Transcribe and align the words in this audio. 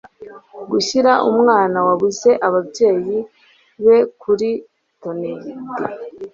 gushyira 0.71 1.11
umwana 1.31 1.77
wabuze 1.87 2.29
ababyeyi 2.47 3.17
be 3.85 3.97
kuru 4.21 4.49
toned 5.01 5.41